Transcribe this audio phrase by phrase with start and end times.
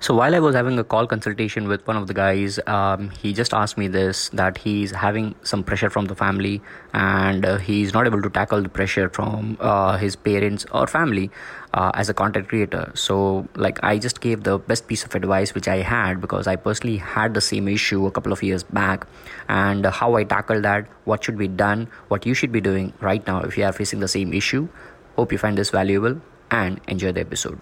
[0.00, 3.32] So while I was having a call consultation with one of the guys, um, he
[3.32, 6.62] just asked me this that he's having some pressure from the family
[6.94, 11.32] and uh, he's not able to tackle the pressure from uh, his parents or family
[11.74, 12.92] uh, as a content creator.
[12.94, 16.54] So like I just gave the best piece of advice which I had because I
[16.54, 19.04] personally had the same issue a couple of years back
[19.48, 23.26] and how I tackled that, what should be done, what you should be doing right
[23.26, 24.68] now if you are facing the same issue.
[25.16, 26.20] Hope you find this valuable
[26.52, 27.60] and enjoy the episode.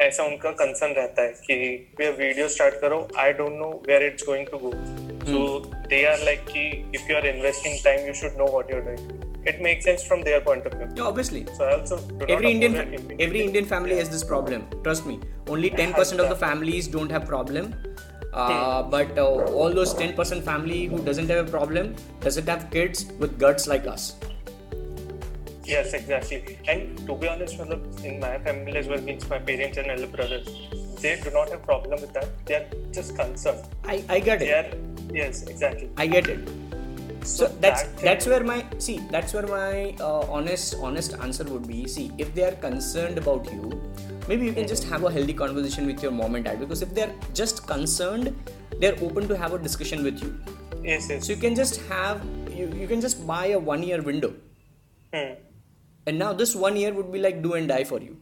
[0.00, 4.46] ऐसा उनका concern रहता है कि video start करो I don't know where it's going
[4.46, 4.70] to go
[5.26, 8.76] so they are like कि if you are investing time you should know what you
[8.76, 12.76] are doing it makes sense from their point of view obviously so also every Indian
[13.20, 15.18] every Indian family has this problem trust me
[15.50, 17.72] only 10% of the families don't have problem
[18.94, 23.68] but all those 10% family who doesn't have a problem doesn't have kids with guts
[23.68, 24.12] like us
[25.68, 26.58] Yes, exactly.
[26.66, 27.60] And to be honest,
[28.02, 30.48] in my family as well, means my parents and elder brothers,
[31.02, 32.28] they do not have problem with that.
[32.46, 33.64] They are just concerned.
[33.84, 34.74] I, I get They it.
[34.74, 34.78] are
[35.14, 35.90] yes, exactly.
[35.96, 36.48] I get it.
[37.22, 41.66] So that's that that's where my see that's where my uh, honest honest answer would
[41.66, 41.86] be.
[41.86, 43.80] See, if they are concerned about you,
[44.28, 46.60] maybe you can just have a healthy conversation with your mom and dad.
[46.60, 48.34] Because if they are just concerned,
[48.78, 50.32] they are open to have a discussion with you.
[50.82, 51.26] Yes, yes.
[51.26, 52.24] So you can just have
[52.56, 54.32] you, you can just buy a one year window.
[55.12, 55.34] Hmm.
[56.08, 58.16] And now this one year would be like do and die for you.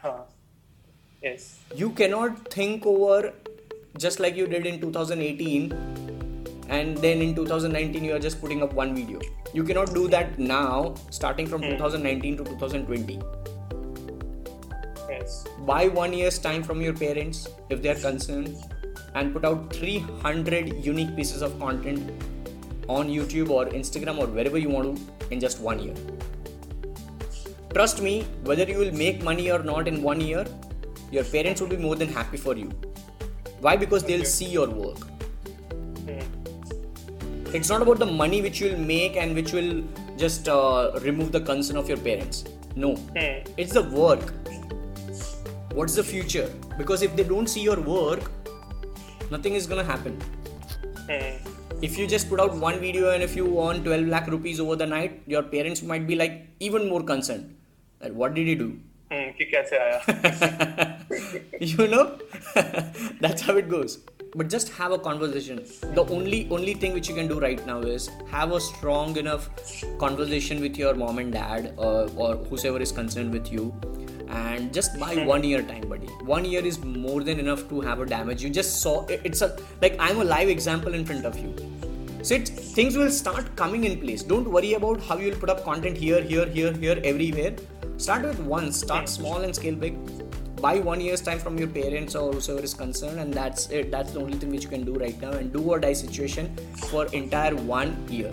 [0.00, 0.18] Huh.
[1.20, 1.58] Yes.
[1.74, 3.32] You cannot think over
[3.98, 5.72] just like you did in 2018
[6.68, 9.18] and then in 2019 you are just putting up one video.
[9.52, 11.70] You cannot do that now starting from hmm.
[11.70, 13.20] 2019 to 2020.
[15.08, 15.44] Yes.
[15.66, 18.54] Buy one year's time from your parents if they are concerned
[19.16, 22.08] and put out 300 unique pieces of content
[22.88, 25.94] on YouTube or Instagram or wherever you want to in just one year.
[27.74, 30.46] Trust me, whether you will make money or not in one year,
[31.10, 32.70] your parents will be more than happy for you.
[33.60, 33.76] Why?
[33.76, 34.98] Because they'll see your work.
[37.52, 39.84] It's not about the money which you'll make and which will
[40.16, 42.44] just uh, remove the concern of your parents.
[42.76, 42.96] No,
[43.56, 44.32] it's the work.
[45.72, 46.50] What's the future?
[46.78, 48.30] Because if they don't see your work,
[49.30, 50.20] nothing is gonna happen.
[51.08, 51.36] Hmm.
[51.82, 54.74] If you just put out one video and if you earn 12 lakh rupees over
[54.74, 57.54] the night, your parents might be like even more concerned
[58.12, 58.78] what did he do?
[61.60, 62.18] you know,
[63.20, 63.98] that's how it goes.
[64.34, 65.64] But just have a conversation.
[65.94, 69.48] The only only thing which you can do right now is have a strong enough
[69.98, 73.72] conversation with your mom and dad or, or whosoever is concerned with you
[74.28, 76.08] and just buy one year time buddy.
[76.24, 78.42] One year is more than enough to have a damage.
[78.42, 81.54] You just saw it's a like i'm a live example in front of you.
[82.22, 84.22] So things will start coming in place.
[84.22, 87.54] Don't worry about how you'll put up content here here here here everywhere
[87.96, 88.72] start with one.
[88.72, 89.96] Start small and scale big.
[90.60, 93.90] Buy one year's time from your parents or whoever is concerned and that's it.
[93.90, 95.32] That's the only thing which you can do right now.
[95.32, 96.56] And do or die situation
[96.90, 98.30] for entire one year.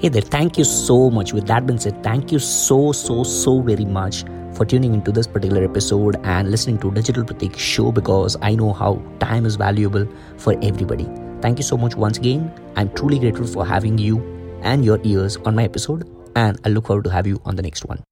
[0.00, 1.32] Hey there, thank you so much.
[1.32, 5.26] With that being said, thank you so, so, so very much for tuning into this
[5.26, 10.06] particular episode and listening to Digital Pratik show because I know how time is valuable
[10.36, 11.08] for everybody.
[11.44, 12.50] Thank you so much once again.
[12.74, 14.18] I'm truly grateful for having you
[14.62, 17.62] and your ears on my episode, and I look forward to have you on the
[17.62, 18.04] next one.